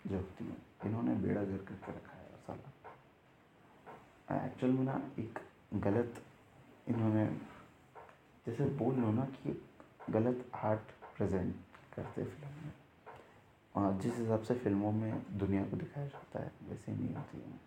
जो 0.08 0.16
होती 0.16 0.46
है, 0.46 0.56
इन्होंने 0.86 1.16
बेड़ा 1.16 1.44
घर 1.44 1.58
करके 1.58 1.92
रखा 1.92 2.18
है 2.18 2.38
साला। 2.48 2.70
एक्चुअल 4.46 4.74
में 4.74 4.84
ना 4.84 5.02
एक 5.20 5.40
गलत 5.74 6.22
इन्होंने, 6.88 7.26
जैसे 8.46 8.66
बोल 8.78 8.96
लो 8.96 9.12
ना 9.12 9.26
कि 9.36 9.62
गलत 10.10 10.46
आर्ट 10.56 10.92
प्रेजेंट 11.22 11.56
करते 11.96 12.24
फ़िल्म 12.24 12.66
में। 12.66 12.72
और 13.76 14.00
जिस 14.02 14.18
हिसाब 14.18 14.44
से 14.44 14.54
फ़िल्मों 14.54 14.92
में 14.92 15.38
दुनिया 15.38 15.64
को 15.64 15.78
दिखाया 15.78 16.08
जाता 16.08 16.40
है, 16.40 16.52
वैसे 16.70 16.92
नहीं 16.92 17.16
होती 17.16 17.38
है। 17.38 17.60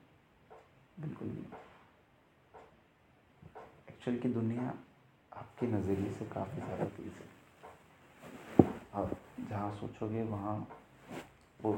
बिल्कुल 1.01 1.29
नहीं। 1.29 1.45
एक्चुअल 3.89 4.17
की 4.19 4.29
दुनिया 4.29 4.75
आपके 5.33 5.67
नज़रिए 5.67 6.13
से 6.13 6.25
काफ़ी 6.25 6.63
ज़्यादा 6.63 6.85
तेज़ 6.85 7.13
है। 7.13 8.67
और 8.95 9.17
जहाँ 9.49 9.71
सोचोगे, 9.77 10.23
वहाँ 10.23 10.57
वो 11.61 11.73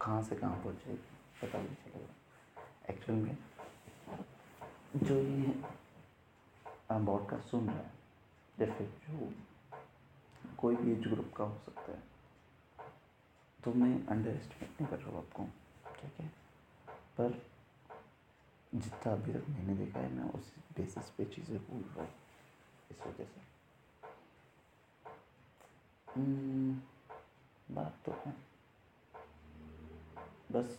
कहाँ 0.00 0.22
से 0.22 0.36
कहाँ 0.36 0.56
पहुँच 0.56 0.76
जाएगी 0.76 1.46
पता 1.46 1.58
नहीं 1.58 1.74
चलेगा। 1.74 2.14
एक्चुअल 2.90 3.18
में 3.18 3.36
जो 4.96 5.14
ये 5.14 5.54
पॉडकास्ट 6.90 7.48
सुन 7.48 7.66
रहा 7.66 7.76
है, 7.76 7.92
जैसे 8.58 8.84
जो 8.84 9.32
कोई 10.62 10.76
भी 10.76 10.92
एज 10.92 11.06
ग्रुप 11.08 11.32
का 11.36 11.44
हो 11.44 11.58
सकता 11.66 11.92
है। 11.92 12.02
तो 13.60 13.72
मैं 13.74 14.06
अंडर 14.06 14.30
एस्टिमेट 14.30 14.80
नहीं 14.80 14.90
कर 14.90 14.98
रहा 14.98 15.10
हूँ 15.10 15.18
आपको 15.18 15.44
ठीक 16.00 16.20
है? 16.20 16.26
पर 17.18 17.40
जितना 18.74 19.12
अभी 19.12 19.32
तक 19.32 19.48
मैंने 19.48 19.74
देखा 19.74 20.00
है 20.00 20.12
मैं 20.12 20.30
उस 20.32 20.52
बेसिस 20.76 21.10
पे 21.10 21.24
चीज़ें 21.24 21.58
बोल 21.58 21.82
रहा 21.82 22.04
हूँ 22.04 22.12
इस 22.90 23.06
वजह 23.06 23.24
से। 23.24 23.40
हम्म, 26.08 26.80
बात 27.74 27.98
तो 28.06 28.12
है। 28.12 28.34
बस 30.52 30.78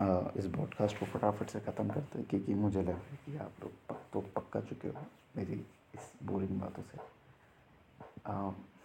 आ, 0.00 0.06
इस 0.36 0.46
ब्रॉडकास्ट 0.46 0.98
को 0.98 1.06
फटाफट 1.06 1.50
से 1.50 1.60
ख़त्म 1.60 1.88
करते 1.90 2.18
हैं 2.18 2.26
क्योंकि 2.28 2.54
मुझे 2.54 2.82
लग 2.82 2.88
रहा 2.88 2.98
है 2.98 3.18
कि 3.26 3.36
आप 3.36 3.62
लोग 3.62 3.72
पक 3.88 4.02
तो 4.12 4.20
पक्का 4.36 4.60
चुके 4.60 4.88
हो 4.88 5.06
मेरी 5.36 5.54
इस 5.94 6.12
बोरिंग 6.22 6.60
बातों 6.60 6.82
से। 6.82 6.98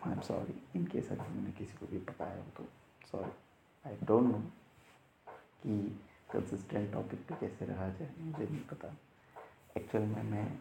I 0.08 0.12
am 0.12 0.22
sorry 0.22 0.62
in 0.76 0.86
case 0.88 1.12
अगर 1.12 1.28
मैंने 1.30 1.52
किसी 1.52 1.78
को 1.78 1.86
भी 1.86 2.00
पकाया 2.00 2.36
हो 2.36 2.50
तो 2.58 2.64
सॉरी 3.12 3.32
आई 3.86 3.98
डोंट 4.04 4.32
नो 4.32 4.40
कि 5.64 6.00
कंसिस्टेंट 6.32 6.92
टॉपिक 6.94 7.20
पे 7.28 7.36
कैसे 7.36 7.66
रहा 7.66 7.88
जाए, 7.90 8.14
मुझे 8.20 8.44
नहीं 8.44 8.62
पता. 8.62 8.96
एक्चुअल 9.78 10.04
में, 10.04 10.24
मैं 10.24 10.60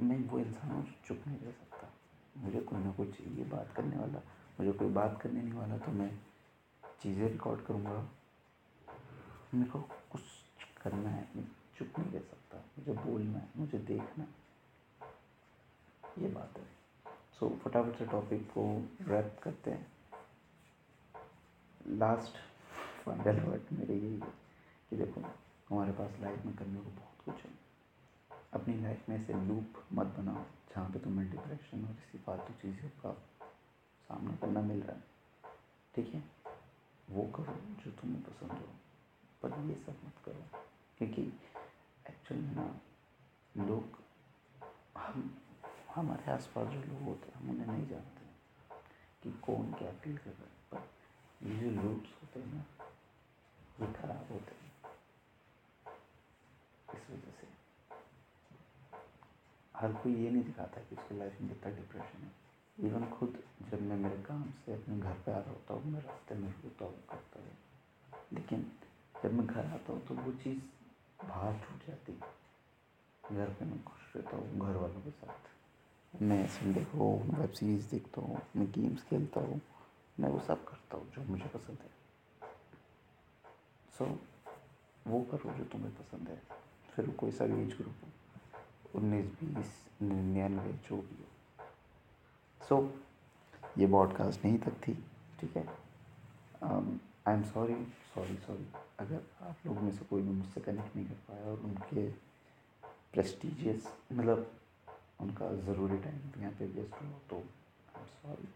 मैं 0.00 0.18
वो 0.28 0.38
इंसान 0.38 0.70
हूँ 0.70 0.86
चुप 1.06 1.22
नहीं 1.26 1.38
रह 1.38 1.50
सकता. 1.50 1.88
मुझे 2.36 2.60
कोई 2.60 2.78
ना 2.78 2.92
कोई 2.92 3.06
चाहिए 3.06 3.44
बात 3.44 3.72
करने 3.76 3.96
वाला. 3.96 4.20
मुझे 4.60 4.72
कोई 4.72 4.88
बात 4.88 5.20
करने 5.22 5.42
नहीं 5.42 5.52
वाला 5.52 5.78
तो 5.78 5.92
मैं 5.92 6.10
चीज़ें 7.02 7.28
रिकॉर्ड 7.28 7.64
करूँगा. 7.66 8.10
मेरे 9.54 9.70
को 9.70 9.80
कुछ 10.10 10.22
करना 10.82 11.10
है. 11.10 11.28
मैं 11.36 11.44
चुप 11.78 11.98
नहीं 11.98 12.12
रह 12.12 12.20
सकता. 12.20 12.58
मुझे 12.78 12.92
बोलना 12.92 13.38
है. 13.38 13.48
मुझे 13.56 13.78
देखना 13.78 14.24
है. 14.24 14.28
ये 16.18 16.28
बात 16.28 16.58
है. 16.58 16.79
सो 17.40 17.48
so, 17.48 17.58
फटाफट 17.58 17.98
से 17.98 18.06
टॉपिक 18.06 18.50
को 18.50 18.88
रैप 19.00 19.40
करते 19.42 19.70
हैं। 19.70 19.92
लास्ट 21.86 22.32
फाइनल 23.04 23.40
वर्ड 23.40 23.62
मेरे 23.72 23.94
यही 23.94 24.20
है 24.20 24.32
कि 24.90 24.96
देखो 24.96 25.20
हमारे 25.70 25.92
पास 25.92 26.10
लाइफ 26.20 26.44
में 26.44 26.56
करने 26.56 26.80
को 26.80 26.90
बहुत 26.90 27.24
कुछ 27.24 27.34
है। 27.34 27.50
अपनी 28.54 28.80
लाइफ 28.80 29.08
में 29.08 29.22
ऐसे 29.22 29.32
लूप 29.32 29.84
मत 29.92 30.06
बनाओ 30.06 30.42
जहाँ 30.44 30.90
पे 30.90 30.98
तुम्हें 30.98 31.30
डिप्रेशन 31.30 31.84
और 31.84 31.90
इसी 31.90 32.18
फालतू 32.18 32.52
चीज़ों 32.52 32.88
का 32.88 33.12
सामना 34.08 34.36
करना 34.36 34.60
मिल 34.60 34.82
रहा 34.82 34.96
है। 34.96 35.04
ठीक 35.94 36.14
है? 36.14 36.24
वो 37.10 37.22
करो 37.22 37.84
जो 37.84 37.90
तुम्हें 37.90 38.22
पसंद 38.22 38.52
हो 38.52 38.68
पर 39.42 39.60
ये 39.60 39.74
सब 39.74 39.92
मत 39.92 40.12
करो। 40.24 40.60
क्योंकि 40.98 41.22
एक्चुअल 42.10 42.40
में 42.40 42.54
ना 42.54 42.80
लोग 43.64 43.84
हम 44.98 45.38
हमारे 45.94 46.32
आसपास 46.32 46.68
जो 46.68 46.80
लोग 46.80 47.02
होते 47.02 47.28
हैं, 47.28 47.34
हम 47.34 47.50
उन्हें 47.50 47.66
नहीं 47.66 47.88
जानते 47.88 48.26
कि 49.22 49.30
कौन 49.30 49.72
क्या 49.72 49.92
फील 49.92 50.16
कर 50.16 50.30
रहा 50.30 50.44
है। 50.44 50.50
पर 50.70 51.48
ये 51.48 51.56
जो 51.56 51.82
लूप्स 51.82 52.10
होते 52.22 52.40
हैं 52.40 52.46
ना, 52.46 52.64
ये 53.80 53.92
खराब 53.92 54.32
होते 54.32 54.54
हैं। 54.54 54.72
इस 56.94 57.10
वजह 57.10 57.30
से 57.40 57.48
हर 59.76 59.92
कोई 59.92 60.14
ये 60.14 60.30
नहीं 60.30 60.44
दिखाता 60.44 60.80
कि 60.80 60.96
उसकी 60.96 61.18
लाइफ 61.18 61.40
में 61.40 61.50
कितना 61.50 61.72
डिप्रेशन 61.72 62.22
है। 62.22 62.32
इवन 62.88 63.10
खुद 63.10 63.42
जब 63.70 63.82
मैं 63.82 63.96
मेरे 63.96 64.22
काम 64.22 64.50
से 64.50 64.74
अपने 64.74 64.98
घर 64.98 65.12
पे 65.12 65.32
आ 65.32 65.38
रहा 65.38 65.50
होता 65.50 65.74
हूँ, 65.74 65.84
मैं 65.84 66.00
रास्ते 66.00 66.34
में 66.34 66.48
रोता 66.48 66.84
हूँ 66.84 67.02
करता 67.10 67.40
हूँ। 67.40 67.56
लेकिन 68.32 68.72
जब 69.22 69.32
मैं 69.32 69.46
घर 69.46 69.66
आता 69.66 69.92
हूँ 69.92 70.06
तो 70.06 70.14
वो 70.14 70.32
चीज़ 70.32 70.60
बाहर 71.24 71.58
छूट 71.58 71.86
जाती 71.88 72.12
है। 72.12 73.36
घर 73.36 73.54
पे 73.54 73.64
मैं 73.64 73.84
खुश 73.84 74.16
रहता 74.16 74.36
हूँ, 74.36 74.58
घर 74.58 74.76
वालों 74.76 75.00
के 75.00 75.10
साथ। 75.10 75.59
मैं 76.14 76.46
संडे 76.46 76.80
को 76.80 77.18
वेब 77.18 77.50
सीरीज़ 77.50 77.90
देखता 77.90 78.20
हूँ 78.20 78.40
मैं 78.56 78.70
गेम्स 78.70 79.02
खेलता 79.02 79.40
हूँ 79.40 79.60
मैं 80.20 80.28
वो 80.28 80.40
सब 80.40 80.64
करता 80.64 80.96
हूँ 80.96 81.10
जो 81.10 81.22
मुझे 81.22 81.44
पसंद 81.44 81.78
है। 81.80 81.90
सो 83.98 84.04
so, 84.04 84.10
वो 85.06 85.20
करो 85.20 85.52
जो 85.54 85.64
तुम्हें 85.64 85.94
पसंद 85.94 86.28
है। 86.28 86.42
फिर 86.90 87.10
कोई 87.10 87.30
सा 87.30 87.44
एज 87.44 87.74
ग्रुप 87.76 87.94
हो 88.04 89.00
उन्नीस 89.00 89.26
बीस 89.26 89.88
निन्यानवे 90.02 90.72
जो 90.72 90.96
भी 90.96 91.24
हो। 91.24 91.64
सो 92.68 92.76
so, 92.76 93.78
ये 93.78 93.86
ब्रॉडकास्ट 93.86 94.44
नहीं 94.44 94.58
तक 94.58 94.72
थी 94.88 94.94
ठीक 95.40 95.56
है? 95.56 95.66
I 97.28 97.34
am 97.34 97.42
sorry 97.42 97.84
sorry 98.14 98.36
sorry 98.36 98.66
अगर 98.98 99.20
आप 99.42 99.56
लोगों 99.66 99.80
में 99.80 99.92
से 99.92 100.04
कोई 100.04 100.22
भी 100.22 100.30
मुझसे 100.30 100.60
कनेक्ट 100.60 100.96
नहीं 100.96 101.06
कर 101.06 101.14
पाया 101.14 101.44
और 101.44 101.60
उनके 101.60 102.10
प्रेस्टिजियस 103.12 103.96
मतलब 104.12 104.59
उनका 105.20 105.50
ज़रूरी 105.64 105.98
टाइम 106.02 106.40
यहाँ 106.40 106.52
पे 106.58 106.66
वेस्ट 106.66 106.94
हो 106.94 107.06
तो 107.30 107.36
I 107.36 108.00
am 108.00 108.06
sorry 108.06 108.48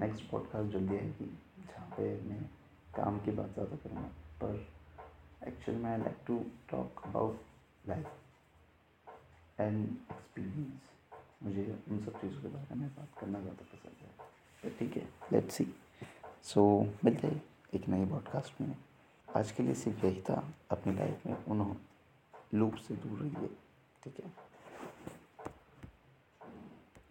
next 0.00 0.30
podcast 0.30 0.72
जल्दी 0.72 0.96
आएगी, 0.96 1.26
जहाँ 1.66 1.88
पे 1.96 2.04
मैं 2.22 2.42
काम 2.96 3.18
की 3.20 3.30
बात 3.30 3.52
ज़्यादा 3.54 3.76
करूँगा, 3.76 4.08
पर 4.42 4.66
एक्चुअल 5.48 5.78
में 5.78 5.90
I 5.90 5.98
like 5.98 6.16
to 6.26 6.38
talk 6.70 7.02
about 7.06 7.88
life 7.88 9.60
and 9.60 9.88
experience 10.12 10.92
मुझे 11.42 11.64
उन 11.90 11.98
सब 12.04 12.20
चीज़ों 12.20 12.40
के 12.42 12.48
बारे 12.48 12.74
में 12.74 12.88
बात 12.88 13.18
करना 13.20 13.40
ज़्यादा 13.40 13.64
पसंद 13.72 14.02
है 14.02 14.08
तो 14.62 14.78
ठीक 14.78 14.96
है 14.96 15.08
लेट्स 15.32 15.54
सी 15.54 15.66
सो 16.44 16.64
मिलते 17.04 17.26
हैं 17.26 17.42
एक 17.74 17.88
नई 17.88 18.04
पॉडकास्ट 18.10 18.60
में। 18.60 18.76
आज 19.28 19.50
के 19.52 19.62
लिए 19.62 19.74
सिर्फ़ 19.74 20.04
यही 20.06 20.20
था, 20.22 20.42
अपनी 20.70 20.94
लाइफ 20.94 21.26
में 21.26 21.44
उन्होंने 21.44 22.58
लूप 22.58 22.74
से 22.76 22.94
दूर 22.96 23.18
रहिए, 23.18 23.48
ठीक 24.04 24.20
है? 24.20 24.32